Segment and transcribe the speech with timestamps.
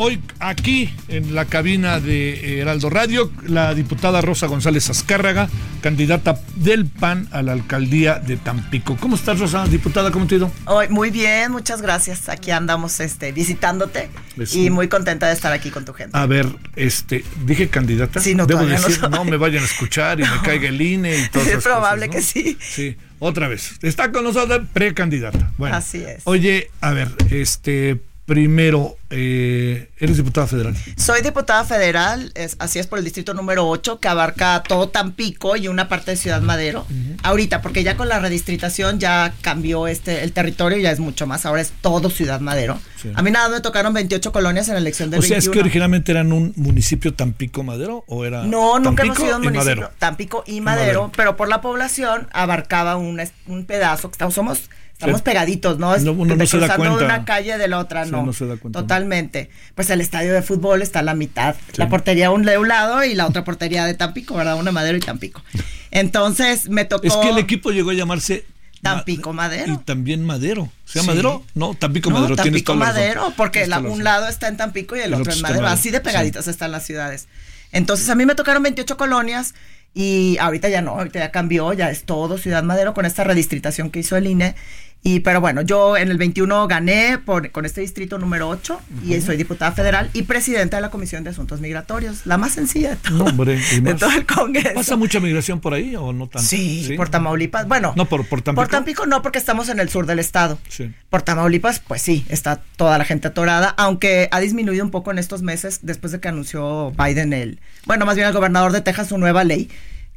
[0.00, 5.48] Hoy aquí en la cabina de Heraldo Radio, la diputada Rosa González Azcárraga,
[5.80, 8.96] candidata del PAN a la alcaldía de Tampico.
[8.96, 10.12] ¿Cómo estás, Rosa, diputada?
[10.12, 10.52] ¿Cómo te ha ido?
[10.66, 12.28] Hoy, muy bien, muchas gracias.
[12.28, 14.56] Aquí andamos este, visitándote Eso.
[14.56, 16.16] y muy contenta de estar aquí con tu gente.
[16.16, 18.20] A ver, este, dije candidata.
[18.20, 21.18] Sí, no, Debo no decir, no, me vayan a escuchar y me caiga el INE
[21.18, 22.56] y todo Es probable que sí.
[22.60, 23.72] Sí, otra vez.
[23.82, 25.50] Está con nosotros precandidata.
[25.58, 26.22] Bueno, Así es.
[26.22, 30.76] Oye, a ver, este, primero, eh, eres diputada federal.
[30.98, 35.56] Soy diputada federal, es, así es por el distrito número 8, que abarca todo Tampico
[35.56, 36.86] y una parte de Ciudad Madero.
[37.22, 41.46] Ahorita, porque ya con la redistritación ya cambió este el territorio, ya es mucho más,
[41.46, 42.78] ahora es todo Ciudad Madero.
[43.00, 43.10] Sí.
[43.14, 45.52] A mí nada, me tocaron 28 colonias en la elección del O sea, es 21.
[45.54, 49.46] que originalmente eran un municipio Tampico Madero o era No, nunca hemos sido un y
[49.46, 49.74] municipio.
[49.76, 49.92] Madero?
[49.98, 51.12] Tampico y Madero, Madero.
[51.16, 54.68] pero por la población abarcaba un, un pedazo que estamos, somos,
[54.98, 55.94] estamos pegaditos, ¿no?
[55.94, 57.04] Es No, uno no se da cuenta.
[57.04, 58.26] una calle de la otra, Sí, no.
[58.26, 58.80] no se da cuenta.
[58.80, 59.48] Totalmente.
[59.76, 61.54] Pues el estadio de fútbol está a la mitad.
[61.76, 64.56] La portería un de un lado y la otra portería de Tampico, ¿verdad?
[64.58, 65.42] Una Madero y Tampico.
[65.90, 68.44] Entonces me tocó Es que el equipo llegó a llamarse
[68.82, 69.72] Tampico Ma- Madero.
[69.74, 70.70] Y también Madero.
[70.84, 71.16] ¿Se llama Sí.
[71.18, 71.44] Madero?
[71.54, 72.36] No, Tampico No, Madero.
[72.36, 72.86] Tampico razón.
[72.86, 75.62] Madero, porque la- un lado está en Tampico y el, otro en está Madero.
[75.62, 75.74] Madero.
[75.80, 77.28] Así de pegaditas están las ciudades.
[77.72, 79.54] Entonces a mí me tocaron 28 colonias
[79.94, 83.90] y ahorita ya no, ahorita ya cambió, ya es todo Ciudad Madero con esta redistritación
[83.90, 84.54] que hizo el INE.
[85.00, 89.20] Y pero bueno, yo en el 21 gané por, con este distrito número 8 y
[89.20, 92.96] soy diputada federal y presidenta de la Comisión de Asuntos Migratorios, la más sencilla de
[92.96, 94.00] todo, No, hombre, y de más.
[94.00, 94.74] todo el Congreso.
[94.74, 96.46] ¿Pasa mucha migración por ahí o no tanto?
[96.46, 97.68] Sí, por Tamaulipas.
[97.68, 98.60] Bueno, No, por- por Tampico.
[98.62, 100.58] Por Tampico no, porque estamos en el sur del estado.
[100.68, 100.92] Sí.
[101.10, 105.18] Por Tamaulipas, pues sí, está toda la gente atorada, aunque ha disminuido un poco en
[105.18, 109.08] estos meses después de que anunció Biden el, bueno, más bien el gobernador de Texas
[109.08, 109.70] su nueva ley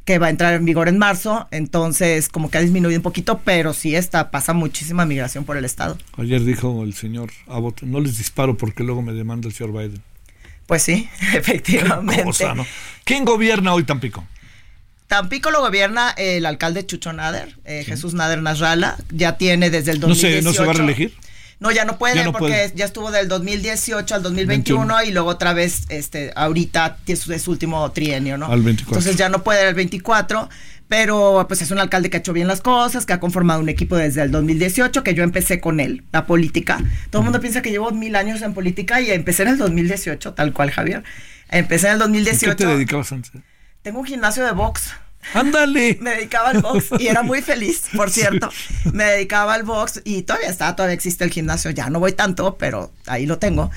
[0.04, 3.40] que va a entrar en vigor en marzo, entonces como que ha disminuido un poquito,
[3.44, 5.96] pero sí está, pasa muchísima migración por el estado.
[6.16, 10.02] Ayer dijo el señor Abbott, no les disparo porque luego me demanda el señor Biden.
[10.66, 12.24] Pues sí, Qué efectivamente.
[12.24, 12.66] cosa, ¿no?
[13.04, 14.24] ¿Quién gobierna hoy Tampico?
[15.06, 20.00] Tampico lo gobierna el alcalde Chucho Nader, eh, Jesús Nader Nasralla, ya tiene desde el
[20.00, 20.44] ¿No se, 2018.
[20.44, 21.14] ¿No se va a reelegir?
[21.62, 22.72] No, ya no puede Ya no porque puede.
[22.74, 25.08] ya estuvo del 2018 al 2021 21.
[25.08, 28.46] y luego otra vez, este, ahorita es su, último trienio, ¿no?
[28.46, 28.98] Al 24.
[28.98, 30.48] Entonces ya no puede el 24,
[30.88, 33.68] pero pues es un alcalde que ha hecho bien las cosas, que ha conformado un
[33.68, 36.82] equipo desde el 2018, que yo empecé con él, la política.
[37.10, 40.34] Todo el mundo piensa que llevo mil años en política y empecé en el 2018,
[40.34, 41.04] tal cual, Javier.
[41.48, 42.56] Empecé en el ¿A 2018.
[42.56, 43.30] qué te dedicabas antes?
[43.82, 44.94] Tengo un gimnasio de box.
[45.34, 45.98] ¡Ándale!
[46.00, 48.50] Me dedicaba al box y era muy feliz, por cierto.
[48.92, 51.70] Me dedicaba al box y todavía está, todavía existe el gimnasio.
[51.70, 53.70] Ya no voy tanto, pero ahí lo tengo.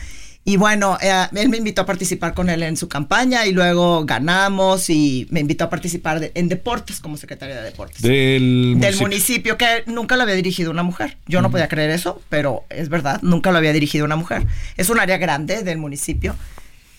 [0.47, 4.05] Y bueno, eh, él me invitó a participar con él en su campaña y luego
[4.05, 8.03] ganamos y me invitó a participar de- en deportes como secretaria de deportes.
[8.03, 11.17] Del, del municipio que nunca lo había dirigido una mujer.
[11.25, 14.45] Yo no podía creer eso, pero es verdad, nunca lo había dirigido una mujer.
[14.77, 16.35] Es un área grande del municipio.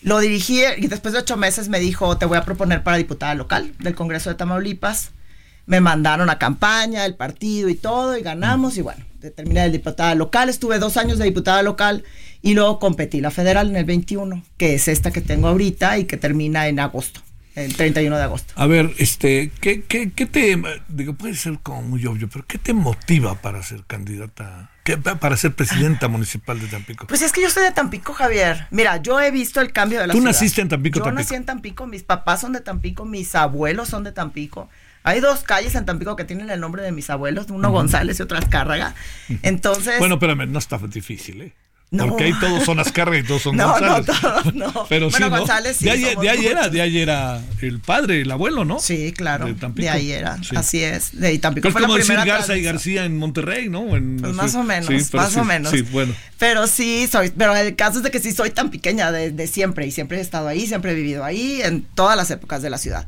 [0.03, 3.35] Lo dirigí y después de ocho meses me dijo, te voy a proponer para diputada
[3.35, 5.11] local del Congreso de Tamaulipas.
[5.67, 10.15] Me mandaron a campaña, el partido y todo, y ganamos, y bueno, terminé de diputada
[10.15, 12.05] local, estuve dos años de diputada local
[12.43, 16.05] y luego competí la federal en el 21, que es esta que tengo ahorita y
[16.05, 17.21] que termina en agosto,
[17.57, 18.53] el 31 de agosto.
[18.57, 22.59] A ver, este, ¿qué, qué, qué te, digo, puede ser como muy obvio, pero ¿qué
[22.59, 27.07] te motiva para ser candidata, qué- para ser presidenta municipal de Tampico?
[27.09, 28.67] Pues es que yo soy de Tampico, Javier.
[28.71, 30.33] Mira, yo he visto el cambio de la ¿Tú ciudad.
[30.33, 31.23] naciste en Tampico, Yo Tampico?
[31.23, 34.69] nací en Tampico, mis papás son de Tampico, mis abuelos son de Tampico.
[35.03, 38.23] Hay dos calles en Tampico que tienen el nombre de mis abuelos, uno González y
[38.23, 38.95] otro Azcárraga.
[39.43, 41.53] Entonces, Bueno, espérame, no está difícil, ¿eh?
[41.93, 42.09] No.
[42.09, 44.21] Porque ahí todos son Azcárraga y todos son No, no, González.
[44.21, 44.87] todos no.
[44.89, 45.39] Pero Bueno, sí, ¿no?
[45.39, 48.81] González sí, de de ahí era, de ahí era el padre, el abuelo, ¿no?
[48.81, 49.91] sí, claro, De de, Tampico.
[49.91, 50.57] ahí era, Sí.
[50.57, 51.19] así es.
[51.19, 52.63] De ahí Tampico Pero es fue la como decir Garza y.
[52.63, 53.97] García en Monterrey, ¿no?
[53.97, 55.71] En- Pues más o menos, más o menos.
[55.71, 56.13] Sí, bueno.
[56.39, 59.47] Pero sí, soy, pero el caso es de que sí soy tan pequeña de, de
[59.47, 62.71] siempre y siempre he estado ahí, siempre he vivido ahí en todas las épocas de
[62.71, 63.07] la ciudad.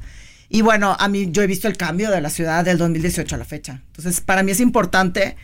[0.51, 3.39] Y bueno, a mí yo he visto el cambio de la ciudad del 2018 a
[3.39, 3.81] la fecha.
[3.89, 5.37] Entonces, para mí es importante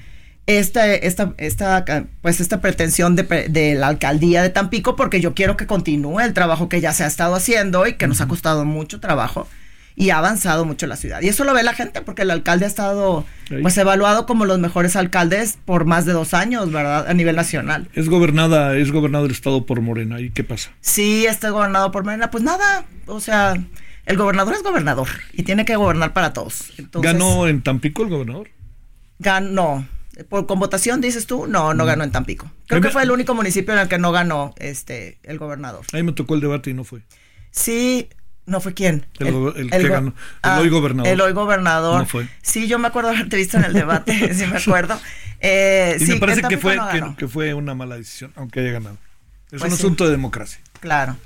[0.46, 1.85] esta, esta, esta,
[2.20, 6.35] pues esta pretensión de, de, la alcaldía de Tampico porque yo quiero que continúe el
[6.35, 9.49] trabajo que ya se ha estado haciendo y que nos ha costado mucho trabajo
[9.96, 11.23] y ha avanzado mucho la ciudad.
[11.23, 13.25] Y eso lo ve la gente porque el alcalde ha estado
[13.62, 17.06] pues evaluado como los mejores alcaldes por más de dos años, ¿verdad?
[17.08, 17.88] A nivel nacional.
[17.94, 20.20] Es gobernada, es gobernado el estado por Morena.
[20.20, 20.70] ¿Y qué pasa?
[20.81, 22.31] Sí, está gobernado por Morena.
[22.31, 23.55] Pues nada, o sea,
[24.06, 26.73] el gobernador es gobernador y tiene que gobernar para todos.
[26.94, 28.49] ¿Ganó en Tampico el gobernador?
[29.20, 29.87] Ganó.
[30.28, 31.46] Por, ¿Con votación dices tú?
[31.46, 32.50] No, no ganó en Tampico.
[32.66, 35.84] Creo que fue el único municipio en el que no ganó este el gobernador.
[35.93, 37.02] Ahí me tocó el debate y no fue.
[37.50, 38.08] Sí,
[38.46, 39.06] ¿no fue quién?
[39.19, 40.08] El, el, que ganó.
[40.08, 41.12] El ah, hoy gobernador.
[41.12, 42.00] El hoy gobernador.
[42.00, 42.28] No fue.
[42.43, 45.00] Sí, yo me acuerdo de haberte visto en el debate, sí me acuerdo.
[45.40, 48.61] Eh, y sí, me parece que fue, no que, que, fue una mala decisión, aunque
[48.61, 48.99] haya ganado.
[49.50, 49.82] Es pues un sí.
[49.82, 50.61] asunto de democracia.
[50.84, 51.16] Claro.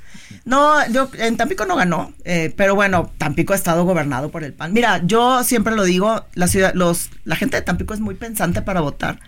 [0.45, 4.53] No, yo en Tampico no ganó, eh, pero bueno, Tampico ha estado gobernado por el
[4.53, 4.73] PAN.
[4.73, 8.63] Mira, yo siempre lo digo, la ciudad, los, la gente de Tampico es muy pensante
[8.63, 9.19] para votar.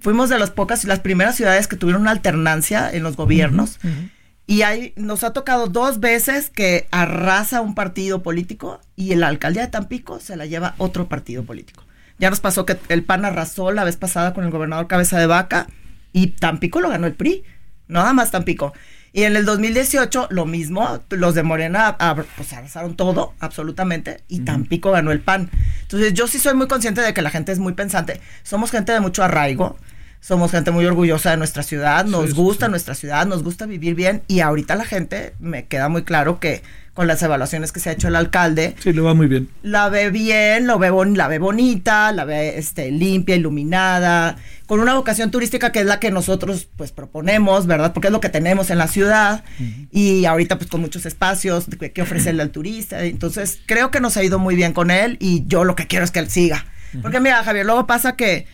[0.00, 3.80] Fuimos de las pocas, las primeras ciudades que tuvieron una alternancia en los gobiernos.
[3.82, 4.10] Uh -huh, uh -huh.
[4.46, 9.62] Y hay, nos ha tocado dos veces que arrasa un partido político y la alcaldía
[9.62, 11.84] de Tampico se la lleva otro partido político.
[12.18, 15.26] Ya nos pasó que el PAN arrasó la vez pasada con el gobernador Cabeza de
[15.26, 15.66] Vaca
[16.12, 17.42] y Tampico lo ganó el PRI,
[17.88, 18.72] nada más Tampico.
[19.12, 21.96] Y en el 2018 lo mismo, los de Morena
[22.36, 25.50] pues arrasaron todo, absolutamente, y Tampico ganó el PAN.
[25.82, 28.20] Entonces yo sí soy muy consciente de que la gente es muy pensante.
[28.42, 29.76] Somos gente de mucho arraigo,
[30.20, 32.70] somos gente muy orgullosa de nuestra ciudad, nos sí, gusta sí.
[32.70, 36.62] nuestra ciudad, nos gusta vivir bien y ahorita la gente me queda muy claro que
[36.94, 38.74] con las evaluaciones que se ha hecho el alcalde.
[38.78, 39.48] Sí, le va muy bien.
[39.62, 44.36] La ve bien, lo ve bon la ve bonita, la ve este, limpia, iluminada,
[44.66, 47.92] con una vocación turística que es la que nosotros pues proponemos, ¿verdad?
[47.94, 49.88] Porque es lo que tenemos en la ciudad uh -huh.
[49.90, 53.02] y ahorita pues con muchos espacios que, que ofrecerle al turista.
[53.04, 56.04] Entonces creo que nos ha ido muy bien con él y yo lo que quiero
[56.04, 56.66] es que él siga.
[56.92, 57.02] Uh -huh.
[57.02, 58.46] Porque mira, Javier, luego pasa que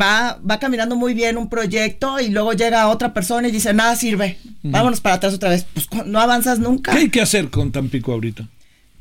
[0.00, 3.96] va, va caminando muy bien un proyecto y luego llega otra persona y dice, nada
[3.96, 5.66] sirve, vámonos para atrás otra vez.
[5.72, 6.92] Pues no avanzas nunca.
[6.92, 8.46] ¿Qué hay que hacer con Tampico ahorita?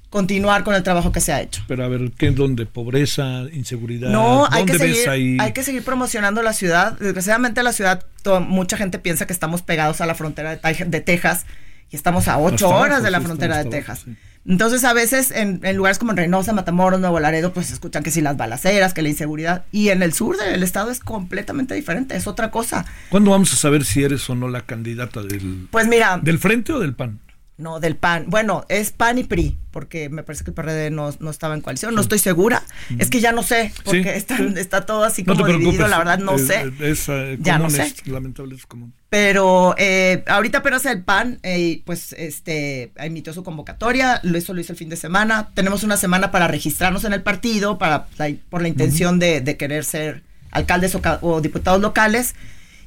[0.09, 1.63] Continuar con el trabajo que se ha hecho.
[1.67, 2.65] Pero a ver, ¿qué es donde?
[2.65, 4.09] ¿Pobreza, inseguridad?
[4.09, 5.37] No, hay ¿Dónde que, seguir, ahí?
[5.41, 6.97] hay que seguir promocionando la ciudad.
[6.99, 8.05] Desgraciadamente la ciudad,
[8.47, 11.45] mucha gente piensa que estamos pegados a la frontera de, de Texas
[11.91, 14.03] y estamos a ocho horas de la frontera de Texas.
[14.05, 14.15] sí.
[14.47, 18.21] Entonces, a veces en, en, lugares como Reynosa, Matamoros, Nuevo Laredo, pues escuchan que si
[18.21, 19.65] las balaceras, que la inseguridad.
[19.71, 22.85] Y en el sur del estado es completamente diferente, es otra cosa.
[23.09, 25.67] ¿Cuándo vamos a saber si eres o no la candidata del.
[25.71, 26.19] Pues mira.
[26.21, 27.19] ¿Del frente o del PAN?
[27.57, 28.25] No, del PAN.
[28.27, 31.61] Bueno, es PAN y PRI, porque me parece que el PRD no, no estaba en
[31.61, 31.95] coalición.
[31.95, 32.63] No estoy segura.
[32.89, 32.99] Mm.
[32.99, 34.53] Es que ya no sé, porque sí, está, sí.
[34.57, 35.87] está, todo así como no dividido.
[35.87, 36.69] La verdad, no es, sé.
[36.81, 37.93] Es, es, ya no sé.
[38.05, 38.93] Lamentable, es común.
[39.09, 44.21] Pero eh, ahorita apenas el PAN, eh, pues, este, emitió su convocatoria.
[44.23, 45.51] Eso lo hizo el fin de semana.
[45.53, 48.07] Tenemos una semana para registrarnos en el partido, para
[48.49, 52.35] por la intención de, de, querer ser alcaldes o, o diputados locales.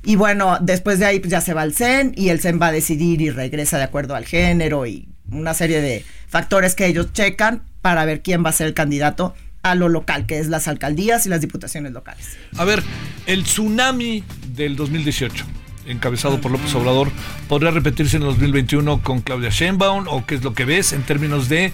[0.05, 2.69] Y bueno, después de ahí pues ya se va al CEN y el CEN va
[2.69, 7.13] a decidir y regresa de acuerdo al género y una serie de factores que ellos
[7.13, 10.69] checan para ver quién va a ser el candidato a lo local, que es las
[10.69, 12.37] alcaldías y las diputaciones locales.
[12.57, 12.83] A ver,
[13.27, 14.25] el tsunami
[14.55, 15.45] del 2018
[15.89, 17.11] encabezado por López Obrador,
[17.49, 21.03] ¿podría repetirse en el 2021 con Claudia Sheinbaum o qué es lo que ves en
[21.03, 21.73] términos de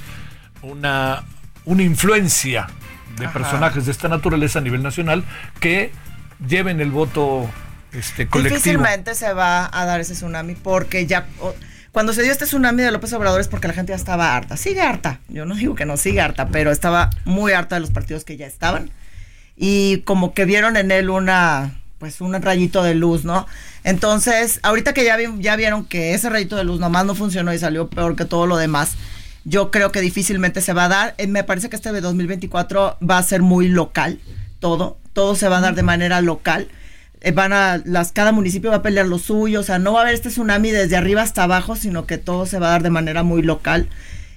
[0.63, 1.25] una,
[1.65, 2.69] una influencia
[3.19, 3.33] de Ajá.
[3.33, 5.25] personajes de esta naturaleza a nivel nacional
[5.61, 5.91] que
[6.47, 7.49] lleven el voto
[7.95, 8.57] este, colectivo.
[8.57, 11.27] Difícilmente se va a dar ese tsunami porque ya
[11.95, 14.57] cuando se dio este tsunami de López Obrador es porque la gente ya estaba harta.
[14.57, 15.21] Sigue harta.
[15.29, 18.37] Yo no digo que no siga harta, pero estaba muy harta de los partidos que
[18.37, 18.91] ya estaban.
[19.57, 23.47] Y como que vieron en él una pues un rayito de luz, ¿no?
[23.85, 27.55] Entonces, ahorita que ya, vi, ya vieron que ese rayito de luz nomás no funcionó
[27.55, 28.97] y salió peor que todo lo demás,
[29.45, 31.15] yo creo que difícilmente se va a dar.
[31.17, 34.19] Eh, me parece que este de 2024 va a ser muy local,
[34.59, 36.69] todo, todo se va a dar de manera local
[37.35, 40.03] van a, las, cada municipio va a pelear lo suyo, o sea, no va a
[40.03, 42.91] haber este tsunami desde arriba hasta abajo, sino que todo se va a dar de
[42.91, 43.89] manera muy local.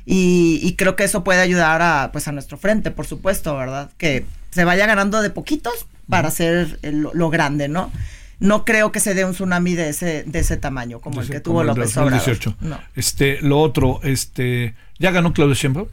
[0.05, 3.89] Y, y creo que eso puede ayudar a, pues, a nuestro frente, por supuesto, ¿verdad?
[3.97, 7.91] Que se vaya ganando de poquitos para hacer el, lo grande, ¿no?
[8.39, 11.41] No creo que se dé un tsunami de ese, de ese tamaño, como el que
[11.41, 12.37] tuvo López Obrador.
[12.61, 12.79] No.
[12.95, 15.87] Este, lo otro, este, ¿ya ganó Claudio Sheinbaum?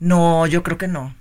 [0.00, 1.14] No, yo creo que no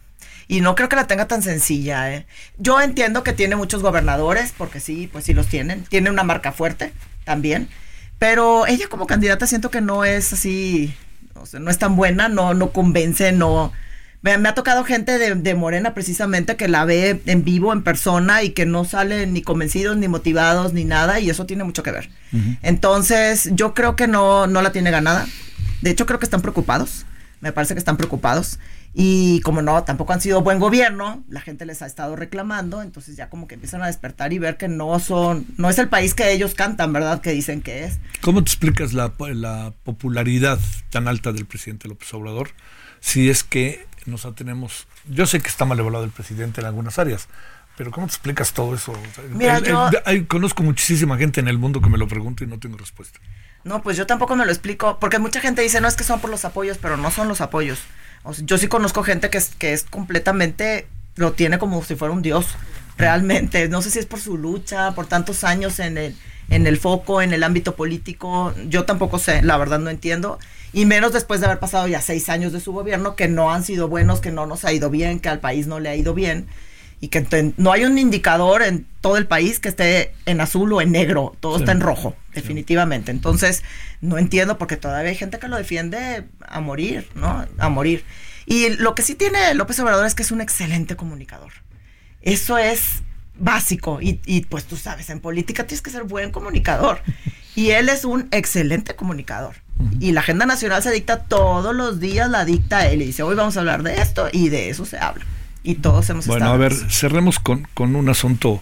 [0.47, 2.13] y no creo que la tenga tan sencilla.
[2.13, 2.25] ¿eh?
[2.57, 5.83] Yo entiendo que tiene muchos gobernadores, porque sí, pues sí los tienen.
[5.85, 7.69] Tiene una marca fuerte también.
[8.19, 10.93] Pero ella como candidata siento que no es así,
[11.35, 13.71] o sea, no es tan buena, no, no convence, no...
[14.21, 17.83] Me, me ha tocado gente de, de, Morena precisamente que la ve en vivo, en
[17.83, 21.83] persona y que no salen ni convencidos, ni motivados, ni nada, y eso tiene mucho
[21.83, 22.09] que ver.
[22.31, 22.57] Uh -huh.
[22.61, 25.27] Entonces, yo creo que no, no la tiene ganada.
[25.81, 27.05] De hecho, creo que están preocupados
[27.43, 28.57] Me parece que están preocupados.
[28.93, 33.17] Y como no, tampoco han sido buen gobierno, la gente les ha estado reclamando, entonces
[33.17, 36.13] ya como que empiezan a despertar y ver que no son, no es el país
[36.13, 37.19] que ellos cantan, ¿verdad?
[37.19, 37.99] Que dicen que es.
[38.21, 40.57] ¿Cómo te explicas la, la popularidad
[40.89, 42.51] tan alta del presidente López Obrador?
[43.01, 46.97] Si es que nos tenemos, yo sé que está mal evaluado el presidente en algunas
[46.97, 47.27] áreas,
[47.77, 48.93] pero ¿cómo te explicas todo eso?
[49.31, 49.89] Mira, yo...
[50.29, 53.19] conozco muchísima gente en el mundo que me lo pregunta y no tengo respuesta.
[53.63, 56.19] No, pues yo tampoco me lo explico, porque mucha gente dice, no es que son
[56.19, 57.79] por los apoyos, pero no son los apoyos.
[58.39, 62.21] yo sí conozco gente que es, que es completamente, lo tiene como si fuera un
[62.21, 62.47] dios,
[62.97, 63.69] realmente.
[63.69, 66.15] No sé si es por su lucha, por tantos años en el,
[66.49, 68.53] en el foco, en el ámbito político.
[68.67, 70.39] Yo tampoco sé, la verdad no entiendo.
[70.73, 73.63] Y menos después de haber pasado ya seis años de su gobierno, que no han
[73.63, 76.13] sido buenos, que no nos ha ido bien, que al país no le ha ido
[76.13, 76.47] bien
[77.03, 80.79] y que no hay un indicador en todo el país que esté en azul o
[80.79, 83.11] en negro, todo está en rojo, definitivamente.
[83.11, 83.61] Entonces,
[83.99, 87.45] no entiendo porque todavía hay gente que lo defiende a morir, ¿no?
[87.57, 88.05] A morir.
[88.45, 91.51] Y lo que sí tiene López Obrador es que es un excelente comunicador.
[92.21, 93.03] Eso es
[93.37, 97.01] básico y, y pues tú sabes, en política tienes que ser buen comunicador.
[97.55, 99.57] Y él es un excelente comunicador.
[99.99, 103.35] Y la agenda nacional se dicta todos los días, la dicta él y dice, hoy
[103.35, 105.23] vamos a hablar de esto y de eso se habla
[105.63, 108.61] y todos hemos bueno, a ver, cerremos con, con un asunto.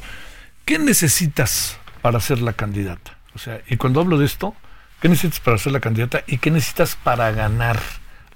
[0.65, 3.17] ¿Qué necesitas para ser la candidata?
[3.33, 4.55] O sea, y cuando hablo de esto,
[5.01, 7.79] ¿qué necesitas para ser la candidata y qué necesitas para ganar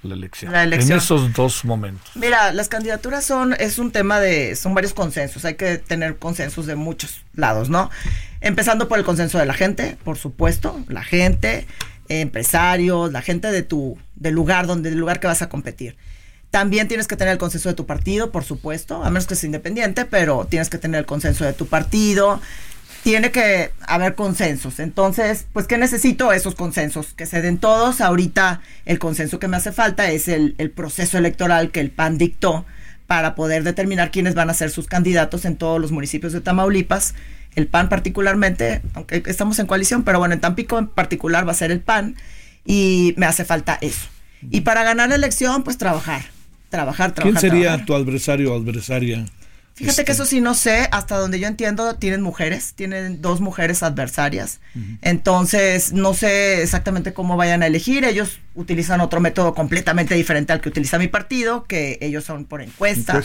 [0.02, 0.52] la elección?
[0.52, 0.92] La elección.
[0.92, 2.10] En esos dos momentos.
[2.16, 6.66] Mira, las candidaturas son, es un tema de, son varios consensos, hay que tener consensos
[6.66, 7.90] de muchos lados, ¿no?
[8.40, 11.66] Empezando por el consenso de la gente, por supuesto, la gente,
[12.08, 15.96] empresarios, la gente de tu, del lugar donde, del lugar que vas a competir.
[16.56, 19.46] También tienes que tener el consenso de tu partido, por supuesto, a menos que sea
[19.46, 22.40] independiente, pero tienes que tener el consenso de tu partido.
[23.02, 24.80] Tiene que haber consensos.
[24.80, 26.32] Entonces, pues, ¿qué necesito?
[26.32, 28.00] Esos consensos, que se den todos.
[28.00, 32.16] Ahorita el consenso que me hace falta es el, el proceso electoral que el PAN
[32.16, 32.64] dictó
[33.06, 37.14] para poder determinar quiénes van a ser sus candidatos en todos los municipios de Tamaulipas.
[37.54, 41.54] El PAN particularmente, aunque estamos en coalición, pero bueno, en Tampico en particular va a
[41.54, 42.16] ser el PAN
[42.64, 44.08] y me hace falta eso.
[44.50, 46.34] Y para ganar la elección, pues trabajar
[46.68, 47.40] trabajar, trabajar.
[47.40, 49.24] ¿Quién sería tu adversario o adversaria?
[49.76, 50.22] Fíjate que este.
[50.22, 54.60] eso sí no sé, hasta donde yo entiendo tienen mujeres, tienen dos mujeres adversarias.
[55.02, 58.04] Entonces, no sé exactamente cómo vayan a elegir.
[58.06, 62.62] Ellos utilizan otro método completamente diferente al que utiliza mi partido, que ellos son por
[62.62, 63.22] encuesta.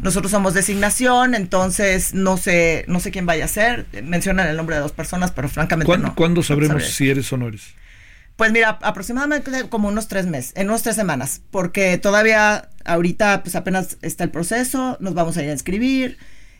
[0.00, 3.84] Nosotros somos designación, entonces no sé, no sé quién vaya a ser.
[4.02, 6.14] Mencionan el nombre de dos personas, pero francamente ¿Cuándo, no.
[6.14, 7.74] ¿Cuándo sabremos si eres o no eres?
[8.40, 13.54] Pues mira, aproximadamente como unos tres meses, en unas tres semanas, porque todavía ahorita pues
[13.56, 16.18] apenas está el proceso, nos vamos a ir a inscribir,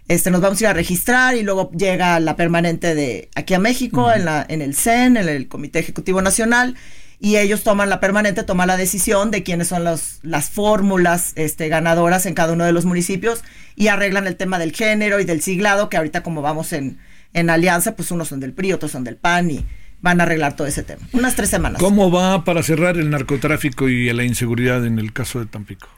[0.08, 3.58] este, nos vamos a ir a registrar y luego llega la permanente de aquí a
[3.58, 6.74] México, en, la, en el CEN, en el Comité Ejecutivo Nacional,
[7.20, 11.68] y ellos toman la permanente, toman la decisión de quiénes son los, las fórmulas este,
[11.68, 13.44] ganadoras en cada uno de los municipios
[13.76, 16.98] y arreglan el tema del género y del siglado, que ahorita como vamos en,
[17.34, 19.66] en alianza, pues unos son del PRI, otros son del PAN y
[20.00, 21.02] van a arreglar todo ese tema.
[21.12, 21.80] Unas tres semanas.
[21.80, 25.88] ¿Cómo va para cerrar el narcotráfico y la inseguridad en el caso de Tampico?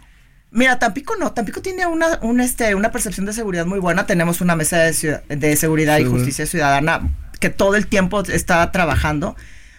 [0.53, 4.07] Mira, Tampico no, Tampico tiene una, este, una percepción de seguridad muy buena.
[4.07, 9.35] Tenemos una mesa de, de seguridad y justicia ciudadana que todo el tiempo está trabajando.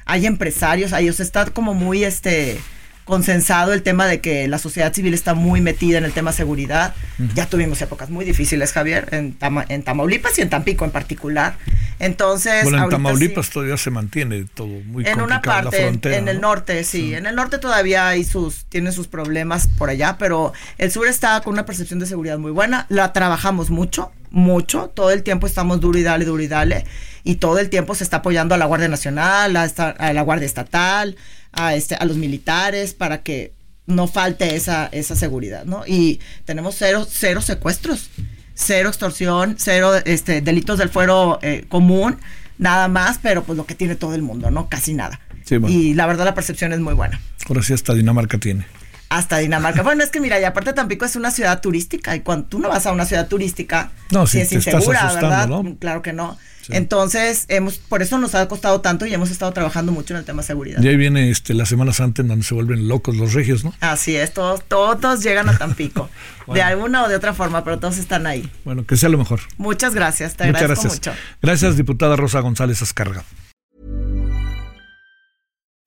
[0.05, 2.59] Hay empresarios, ellos está como muy este
[3.05, 6.93] consensado el tema de que la sociedad civil está muy metida en el tema seguridad.
[7.35, 9.37] Ya tuvimos épocas muy difíciles, Javier, en,
[9.69, 11.55] en Tamaulipas y en Tampico en particular.
[11.99, 16.83] Entonces, bueno, en Tamaulipas todavía se mantiene todo muy en una parte, en, el norte,
[16.83, 17.13] sí.
[17.13, 21.39] En el norte todavía hay sus, tiene sus problemas por allá, pero el sur está
[21.41, 22.85] con una percepción de seguridad muy buena.
[22.89, 24.91] La trabajamos mucho, mucho.
[24.93, 26.85] Todo el tiempo estamos duro y dale, duro y dale.
[27.23, 30.45] Y todo el tiempo se está apoyando a la Guardia Nacional, a, a la Guardia
[30.45, 31.15] Estatal,
[31.53, 33.53] a, este, a los militares para que
[33.85, 35.83] no falte esa, esa seguridad, ¿no?
[35.85, 38.09] Y tenemos cero, cero secuestros,
[38.53, 42.17] cero extorsión, cero este, delitos del fuero eh, común,
[42.57, 44.69] nada más, pero pues lo que tiene todo el mundo, ¿no?
[44.69, 45.19] Casi nada.
[45.67, 47.19] Y la verdad la percepción es muy buena.
[47.47, 48.65] Ahora sí hasta Dinamarca tiene.
[49.13, 49.83] Hasta Dinamarca.
[49.93, 52.69] Bueno, es que mira, y aparte Tampico es una ciudad turística y cuando tú no
[52.69, 55.49] vas a una ciudad turística, no, si es insegura, ¿verdad?
[55.79, 56.37] Claro que no.
[56.69, 60.25] Entonces, hemos, por eso nos ha costado tanto y hemos estado trabajando mucho en el
[60.25, 60.81] tema de seguridad.
[60.81, 63.73] Y ahí viene este, la Semana Santa en donde se vuelven locos los regios, ¿no?
[63.81, 66.09] Así es, todos, todos llegan a Tampico,
[66.53, 68.49] de alguna o de otra forma, pero todos están ahí.
[68.63, 69.41] Bueno, que sea lo mejor.
[69.57, 71.15] Muchas gracias, te Muchas agradezco gracias.
[71.15, 71.21] mucho.
[71.41, 73.23] Gracias, diputada Rosa González Azcarga.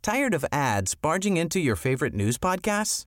[0.02, 3.06] ¿Tired of ads barging into your favorite news podcasts?